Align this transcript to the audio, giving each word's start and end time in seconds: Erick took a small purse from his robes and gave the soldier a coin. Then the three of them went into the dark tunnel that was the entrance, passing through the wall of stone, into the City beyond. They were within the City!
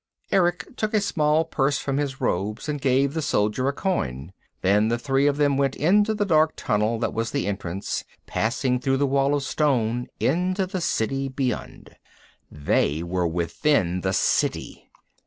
Erick 0.31 0.65
took 0.75 0.95
a 0.95 0.99
small 0.99 1.45
purse 1.45 1.77
from 1.77 1.97
his 1.97 2.19
robes 2.19 2.67
and 2.67 2.81
gave 2.81 3.13
the 3.13 3.21
soldier 3.21 3.67
a 3.67 3.71
coin. 3.71 4.33
Then 4.63 4.87
the 4.87 4.97
three 4.97 5.27
of 5.27 5.37
them 5.37 5.57
went 5.57 5.75
into 5.75 6.15
the 6.15 6.25
dark 6.25 6.53
tunnel 6.55 6.97
that 6.97 7.13
was 7.13 7.29
the 7.29 7.45
entrance, 7.45 8.03
passing 8.25 8.79
through 8.79 8.97
the 8.97 9.05
wall 9.05 9.35
of 9.35 9.43
stone, 9.43 10.07
into 10.19 10.65
the 10.65 10.81
City 10.81 11.29
beyond. 11.29 11.97
They 12.49 13.03
were 13.03 13.27
within 13.27 14.01
the 14.01 14.11
City! 14.13 14.89